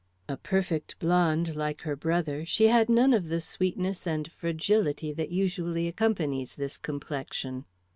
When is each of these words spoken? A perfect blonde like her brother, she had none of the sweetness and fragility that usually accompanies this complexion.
A 0.27 0.35
perfect 0.35 0.97
blonde 0.97 1.55
like 1.55 1.81
her 1.81 1.95
brother, 1.95 2.43
she 2.43 2.69
had 2.69 2.89
none 2.89 3.13
of 3.13 3.29
the 3.29 3.39
sweetness 3.39 4.07
and 4.07 4.31
fragility 4.31 5.13
that 5.13 5.29
usually 5.29 5.87
accompanies 5.87 6.55
this 6.55 6.79
complexion. 6.79 7.65